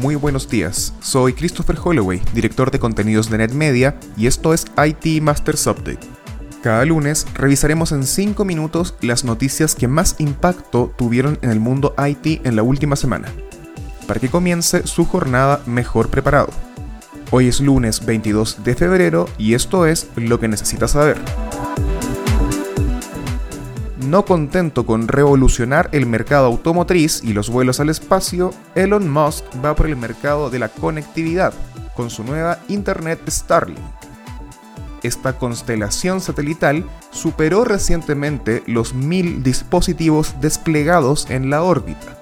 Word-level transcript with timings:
muy 0.00 0.14
buenos 0.14 0.48
días. 0.48 0.94
Soy 1.00 1.34
Christopher 1.34 1.76
Holloway, 1.82 2.22
director 2.32 2.70
de 2.70 2.78
contenidos 2.78 3.28
de 3.28 3.36
NetMedia, 3.38 4.00
y 4.16 4.26
esto 4.26 4.54
es 4.54 4.64
IT 4.76 5.22
Masters 5.22 5.66
Update. 5.66 6.00
Cada 6.62 6.84
lunes 6.86 7.26
revisaremos 7.34 7.92
en 7.92 8.04
5 8.04 8.44
minutos 8.44 8.94
las 9.02 9.24
noticias 9.24 9.74
que 9.74 9.88
más 9.88 10.16
impacto 10.18 10.92
tuvieron 10.96 11.38
en 11.42 11.50
el 11.50 11.60
mundo 11.60 11.94
IT 11.98 12.46
en 12.46 12.56
la 12.56 12.62
última 12.62 12.96
semana, 12.96 13.28
para 14.06 14.20
que 14.20 14.30
comience 14.30 14.86
su 14.86 15.04
jornada 15.04 15.62
mejor 15.66 16.08
preparado. 16.08 16.48
Hoy 17.30 17.48
es 17.48 17.60
lunes 17.60 18.04
22 18.04 18.64
de 18.64 18.74
febrero 18.74 19.28
y 19.36 19.54
esto 19.54 19.86
es 19.86 20.08
lo 20.16 20.40
que 20.40 20.48
necesitas 20.48 20.92
saber. 20.92 21.18
No 24.06 24.24
contento 24.24 24.86
con 24.86 25.08
revolucionar 25.08 25.90
el 25.92 26.06
mercado 26.06 26.46
automotriz 26.46 27.22
y 27.22 27.34
los 27.34 27.50
vuelos 27.50 27.80
al 27.80 27.90
espacio, 27.90 28.54
Elon 28.74 29.10
Musk 29.10 29.44
va 29.62 29.74
por 29.74 29.86
el 29.86 29.96
mercado 29.96 30.48
de 30.48 30.58
la 30.58 30.70
conectividad 30.70 31.52
con 31.94 32.08
su 32.08 32.24
nueva 32.24 32.58
Internet 32.68 33.20
Starlink. 33.28 33.78
Esta 35.02 35.34
constelación 35.34 36.20
satelital 36.20 36.84
superó 37.10 37.64
recientemente 37.64 38.62
los 38.66 38.94
mil 38.94 39.42
dispositivos 39.42 40.34
desplegados 40.40 41.28
en 41.30 41.50
la 41.50 41.62
órbita 41.62 42.20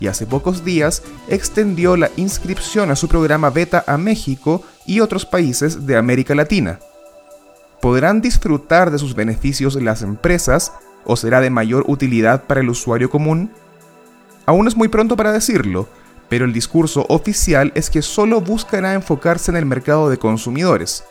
y 0.00 0.06
hace 0.06 0.26
pocos 0.26 0.64
días 0.64 1.02
extendió 1.28 1.96
la 1.96 2.10
inscripción 2.16 2.90
a 2.90 2.96
su 2.96 3.08
programa 3.08 3.50
beta 3.50 3.84
a 3.86 3.96
México 3.96 4.62
y 4.86 5.00
otros 5.00 5.24
países 5.24 5.86
de 5.86 5.96
América 5.96 6.34
Latina. 6.34 6.78
Podrán 7.80 8.20
disfrutar 8.20 8.90
de 8.90 8.98
sus 8.98 9.14
beneficios 9.14 9.74
las 9.76 10.02
empresas 10.02 10.72
o 11.04 11.16
será 11.16 11.40
de 11.40 11.50
mayor 11.50 11.84
utilidad 11.86 12.44
para 12.44 12.60
el 12.60 12.70
usuario 12.70 13.10
común? 13.10 13.50
Aún 14.46 14.68
es 14.68 14.76
muy 14.76 14.88
pronto 14.88 15.16
para 15.16 15.32
decirlo, 15.32 15.88
pero 16.28 16.44
el 16.44 16.52
discurso 16.52 17.06
oficial 17.08 17.72
es 17.74 17.90
que 17.90 18.02
solo 18.02 18.40
buscará 18.40 18.94
enfocarse 18.94 19.50
en 19.50 19.56
el 19.56 19.66
mercado 19.66 20.10
de 20.10 20.18
consumidores. 20.18 21.04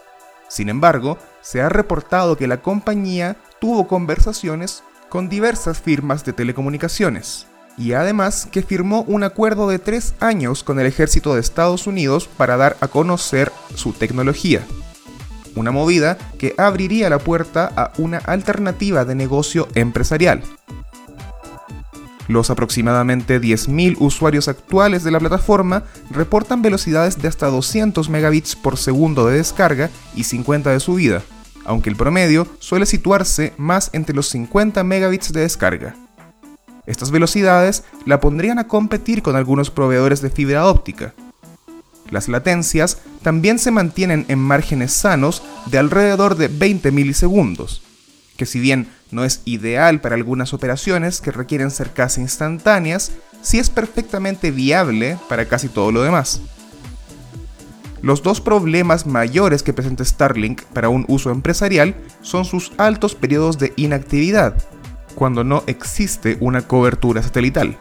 Sin 0.47 0.69
embargo, 0.69 1.17
se 1.41 1.61
ha 1.61 1.69
reportado 1.69 2.37
que 2.37 2.47
la 2.47 2.61
compañía 2.61 3.37
tuvo 3.59 3.87
conversaciones 3.87 4.83
con 5.09 5.29
diversas 5.29 5.81
firmas 5.81 6.25
de 6.25 6.33
telecomunicaciones 6.33 7.47
y 7.77 7.93
además 7.93 8.47
que 8.51 8.61
firmó 8.61 9.01
un 9.07 9.23
acuerdo 9.23 9.67
de 9.67 9.79
tres 9.79 10.13
años 10.19 10.63
con 10.63 10.79
el 10.79 10.85
ejército 10.85 11.33
de 11.33 11.41
Estados 11.41 11.87
Unidos 11.87 12.29
para 12.37 12.57
dar 12.57 12.77
a 12.81 12.87
conocer 12.87 13.51
su 13.75 13.93
tecnología 13.93 14.63
una 15.55 15.71
movida 15.71 16.17
que 16.37 16.53
abriría 16.57 17.09
la 17.09 17.19
puerta 17.19 17.71
a 17.75 17.91
una 17.97 18.17
alternativa 18.19 19.05
de 19.05 19.15
negocio 19.15 19.67
empresarial. 19.75 20.43
Los 22.27 22.49
aproximadamente 22.49 23.41
10.000 23.41 23.97
usuarios 23.99 24.47
actuales 24.47 25.03
de 25.03 25.11
la 25.11 25.19
plataforma 25.19 25.83
reportan 26.09 26.61
velocidades 26.61 27.21
de 27.21 27.27
hasta 27.27 27.47
200 27.47 28.09
megabits 28.09 28.55
por 28.55 28.77
segundo 28.77 29.27
de 29.27 29.37
descarga 29.37 29.89
y 30.15 30.23
50 30.23 30.71
de 30.71 30.79
subida, 30.79 31.21
aunque 31.65 31.89
el 31.89 31.97
promedio 31.97 32.47
suele 32.59 32.85
situarse 32.85 33.53
más 33.57 33.89
entre 33.93 34.15
los 34.15 34.27
50 34.29 34.83
megabits 34.83 35.33
de 35.33 35.41
descarga. 35.41 35.95
Estas 36.85 37.11
velocidades 37.11 37.83
la 38.05 38.19
pondrían 38.19 38.59
a 38.59 38.67
competir 38.67 39.21
con 39.21 39.35
algunos 39.35 39.69
proveedores 39.69 40.21
de 40.21 40.29
fibra 40.29 40.65
óptica, 40.65 41.13
las 42.13 42.29
latencias 42.29 42.99
también 43.23 43.59
se 43.59 43.71
mantienen 43.71 44.25
en 44.29 44.39
márgenes 44.39 44.93
sanos 44.93 45.41
de 45.65 45.79
alrededor 45.79 46.35
de 46.35 46.47
20 46.47 46.91
milisegundos, 46.91 47.81
que 48.37 48.45
si 48.45 48.59
bien 48.59 48.87
no 49.11 49.25
es 49.25 49.41
ideal 49.45 49.99
para 49.99 50.15
algunas 50.15 50.53
operaciones 50.53 51.21
que 51.21 51.31
requieren 51.31 51.71
ser 51.71 51.91
casi 51.91 52.21
instantáneas, 52.21 53.11
sí 53.41 53.57
es 53.57 53.69
perfectamente 53.69 54.51
viable 54.51 55.17
para 55.27 55.45
casi 55.47 55.69
todo 55.69 55.91
lo 55.91 56.03
demás. 56.03 56.41
Los 58.01 58.21
dos 58.21 58.41
problemas 58.41 59.05
mayores 59.07 59.63
que 59.63 59.73
presenta 59.73 60.05
Starlink 60.05 60.61
para 60.65 60.89
un 60.89 61.05
uso 61.07 61.31
empresarial 61.31 61.95
son 62.21 62.45
sus 62.45 62.73
altos 62.77 63.15
periodos 63.15 63.57
de 63.57 63.73
inactividad, 63.75 64.55
cuando 65.15 65.43
no 65.43 65.63
existe 65.67 66.37
una 66.41 66.61
cobertura 66.61 67.23
satelital 67.23 67.77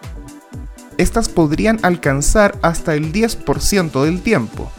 estas 0.98 1.28
podrían 1.28 1.78
alcanzar 1.82 2.58
hasta 2.62 2.94
el 2.94 3.12
10% 3.12 4.04
del 4.04 4.22
tiempo. 4.22 4.70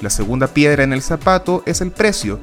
La 0.00 0.10
segunda 0.10 0.46
piedra 0.48 0.82
en 0.82 0.92
el 0.92 1.02
zapato 1.02 1.62
es 1.66 1.80
el 1.80 1.90
precio, 1.90 2.40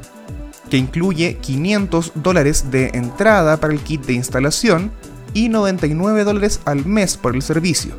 que 0.70 0.78
incluye 0.78 1.38
500 1.38 2.12
dólares 2.16 2.70
de 2.72 2.92
entrada 2.94 3.58
para 3.58 3.74
el 3.74 3.80
kit 3.80 4.06
de 4.06 4.14
instalación 4.14 4.92
y 5.34 5.50
99 5.50 6.24
dólares 6.24 6.62
al 6.66 6.86
mes 6.86 7.18
por 7.18 7.36
el 7.36 7.42
servicio. 7.42 7.96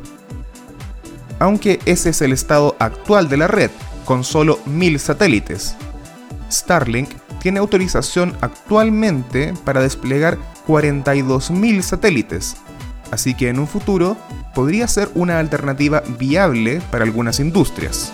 Aunque 1.39 1.79
ese 1.85 2.09
es 2.09 2.21
el 2.21 2.33
estado 2.33 2.75
actual 2.79 3.29
de 3.29 3.37
la 3.37 3.47
red, 3.47 3.71
con 4.05 4.23
solo 4.23 4.59
1000 4.65 4.99
satélites. 4.99 5.75
Starlink 6.51 7.09
tiene 7.39 7.59
autorización 7.59 8.35
actualmente 8.41 9.53
para 9.63 9.81
desplegar 9.81 10.37
42.000 10.67 11.81
satélites, 11.81 12.57
así 13.11 13.33
que 13.33 13.49
en 13.49 13.59
un 13.59 13.67
futuro 13.67 14.17
podría 14.59 14.89
ser 14.89 15.07
una 15.15 15.39
alternativa 15.39 16.03
viable 16.19 16.81
para 16.91 17.05
algunas 17.05 17.39
industrias. 17.39 18.11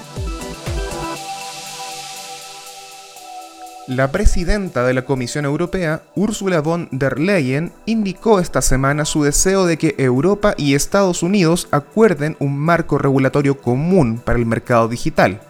La 3.88 4.12
presidenta 4.12 4.84
de 4.86 4.94
la 4.94 5.06
Comisión 5.06 5.46
Europea, 5.46 6.04
Ursula 6.14 6.62
von 6.62 6.88
der 6.92 7.18
Leyen, 7.18 7.72
indicó 7.88 8.40
esta 8.40 8.62
semana 8.62 9.06
su 9.06 9.24
deseo 9.24 9.66
de 9.66 9.80
que 9.80 9.96
Europa 9.98 10.54
y 10.56 10.76
Estados 10.76 11.24
Unidos 11.24 11.68
acuerden 11.72 12.38
un 12.38 12.56
marco 12.60 13.00
regulatorio 13.00 13.60
común 13.60 14.22
para 14.24 14.38
el 14.38 14.46
mercado 14.46 14.88
digital, 14.88 15.42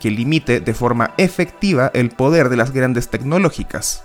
que 0.00 0.10
limite 0.10 0.58
de 0.58 0.74
forma 0.74 1.14
efectiva 1.16 1.92
el 1.94 2.10
poder 2.10 2.48
de 2.48 2.56
las 2.56 2.72
grandes 2.72 3.08
tecnológicas. 3.08 4.02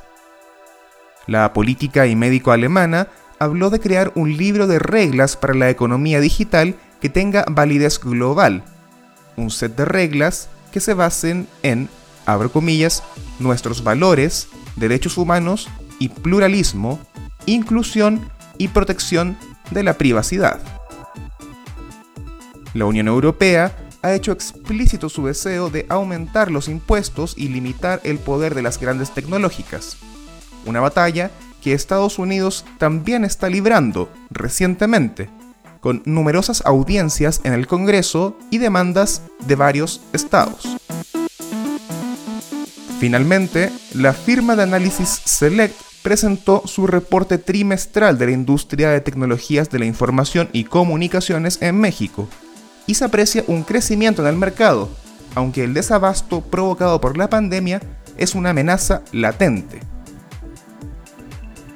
La 1.26 1.54
política 1.54 2.06
y 2.06 2.16
médico 2.16 2.52
alemana 2.52 3.08
habló 3.40 3.70
de 3.70 3.80
crear 3.80 4.12
un 4.16 4.36
libro 4.38 4.68
de 4.68 4.80
reglas 4.80 5.36
para 5.36 5.54
la 5.54 5.70
economía 5.70 6.20
digital 6.20 6.76
que 7.02 7.10
tenga 7.10 7.46
validez 7.50 8.00
global. 8.00 8.64
Un 9.38 9.50
set 9.52 9.76
de 9.76 9.86
reglas 9.86 10.50
que 10.72 10.80
se 10.80 10.94
basen 10.94 11.48
en, 11.64 11.90
abro 12.26 12.52
comillas, 12.52 13.04
nuestros 13.40 13.84
valores, 13.84 14.48
derechos 14.76 15.18
humanos 15.18 15.70
y 16.00 16.10
pluralismo, 16.10 17.00
inclusión 17.46 18.30
y 18.58 18.70
protección 18.70 19.38
de 19.72 19.84
la 19.84 19.98
privacidad. 19.98 20.60
La 22.74 22.86
Unión 22.86 23.08
Europea 23.08 23.76
ha 24.02 24.14
hecho 24.14 24.32
explícito 24.32 25.10
su 25.10 25.26
deseo 25.26 25.70
de 25.70 25.86
aumentar 25.90 26.52
los 26.52 26.68
impuestos 26.68 27.34
y 27.38 27.48
limitar 27.48 28.02
el 28.04 28.20
poder 28.20 28.54
de 28.54 28.62
las 28.62 28.80
grandes 28.80 29.12
tecnológicas, 29.14 29.98
una 30.66 30.80
batalla 30.80 31.32
que 31.66 31.74
Estados 31.74 32.20
Unidos 32.20 32.64
también 32.78 33.26
está 33.26 33.50
librando 33.50 34.12
recientemente, 34.30 35.30
con 35.80 36.04
numerosas 36.06 36.62
audiencias 36.64 37.42
en 37.44 37.54
el 37.54 37.66
Congreso 37.66 38.38
y 38.52 38.60
demandas 38.60 39.24
de 39.48 39.56
varios 39.56 40.00
estados. 40.14 40.78
Finalmente, 43.00 43.72
la 43.96 44.14
firma 44.14 44.56
de 44.56 44.62
análisis 44.62 45.10
Select 45.26 45.74
presentó 46.04 46.62
su 46.68 46.86
reporte 46.86 47.40
trimestral 47.40 48.20
de 48.20 48.28
la 48.28 48.34
industria 48.34 48.92
de 48.92 49.02
tecnologías 49.02 49.72
de 49.72 49.80
la 49.80 49.86
información 49.86 50.50
y 50.54 50.66
comunicaciones 50.66 51.58
en 51.64 51.80
México, 51.80 52.28
y 52.86 52.94
se 52.94 53.06
aprecia 53.06 53.44
un 53.48 53.64
crecimiento 53.64 54.22
en 54.22 54.28
el 54.28 54.36
mercado, 54.36 54.88
aunque 55.34 55.64
el 55.64 55.74
desabasto 55.74 56.42
provocado 56.42 57.02
por 57.02 57.18
la 57.18 57.28
pandemia 57.28 57.82
es 58.18 58.36
una 58.36 58.52
amenaza 58.52 59.02
latente. 59.12 59.95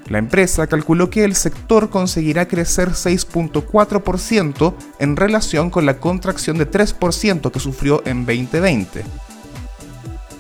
La 0.10 0.18
empresa 0.18 0.66
calculó 0.66 1.12
que 1.12 1.24
el 1.24 1.36
sector 1.36 1.92
conseguirá 1.92 2.48
crecer 2.48 2.90
6.4% 2.90 4.74
en 4.98 5.16
relación 5.16 5.70
con 5.70 5.86
la 5.86 6.00
contracción 6.00 6.58
de 6.58 6.70
3% 6.70 7.52
que 7.52 7.60
sufrió 7.60 8.02
en 8.06 8.26
2020. 8.26 9.04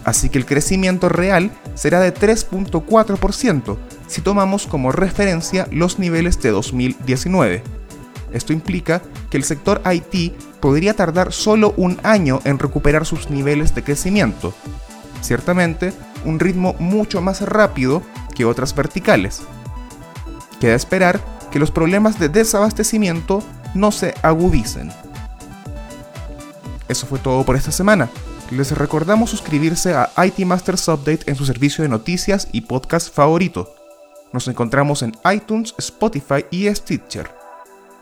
Así 0.04 0.30
que 0.30 0.40
el 0.40 0.48
crecimiento 0.48 1.08
real 1.08 1.52
será 1.76 2.00
de 2.00 2.12
3.4% 2.12 3.78
si 4.08 4.22
tomamos 4.22 4.66
como 4.66 4.92
referencia 4.92 5.68
los 5.72 6.00
niveles 6.00 6.42
de 6.42 6.50
2019. 6.50 7.62
Esto 8.34 8.54
implica 8.54 9.04
que 9.30 9.38
el 9.38 9.44
sector 9.44 9.84
IT 9.86 10.34
podría 10.60 10.96
tardar 10.96 11.32
solo 11.32 11.76
un 11.78 12.00
año 12.02 12.42
en 12.44 12.58
recuperar 12.58 13.06
sus 13.06 13.30
niveles 13.30 13.76
de 13.76 13.84
crecimiento. 13.84 14.54
Ciertamente, 15.22 15.94
un 16.26 16.40
ritmo 16.40 16.76
mucho 16.80 17.22
más 17.22 17.42
rápido 17.42 18.02
que 18.36 18.46
otras 18.46 18.74
verticales, 18.74 19.42
Queda 20.60 20.76
esperar 20.76 21.20
que 21.52 21.60
los 21.60 21.72
problemas 21.72 22.20
de 22.20 22.30
desabastecimiento 22.30 23.44
no 23.74 23.92
se 23.92 24.14
agudicen. 24.22 24.92
Eso 26.88 27.06
fue 27.06 27.20
todo 27.20 27.44
por 27.46 27.56
esta 27.56 27.72
semana. 27.72 28.10
Les 28.52 28.72
recordamos 28.72 29.30
suscribirse 29.30 29.94
a 29.94 30.12
IT 30.26 30.40
Masters 30.40 30.88
Update 30.88 31.30
en 31.30 31.36
su 31.36 31.46
servicio 31.46 31.84
de 31.84 31.90
noticias 31.90 32.48
y 32.52 32.62
podcast 32.62 33.14
favorito. 33.14 33.76
Nos 34.34 34.48
encontramos 34.48 35.02
en 35.04 35.16
iTunes, 35.32 35.74
Spotify 35.78 36.46
y 36.50 36.68
Stitcher. 36.74 37.30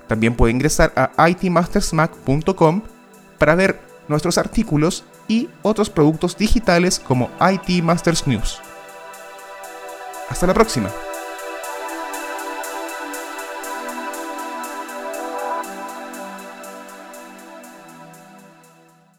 También 0.07 0.35
puede 0.35 0.53
ingresar 0.53 0.93
a 0.95 1.29
itmastersmac.com 1.29 2.81
para 3.37 3.55
ver 3.55 3.81
nuestros 4.07 4.37
artículos 4.37 5.03
y 5.27 5.49
otros 5.61 5.89
productos 5.89 6.37
digitales 6.37 6.99
como 6.99 7.29
IT 7.41 7.83
Masters 7.83 8.25
News. 8.25 8.59
Hasta 10.29 10.47
la 10.47 10.53
próxima. 10.53 10.89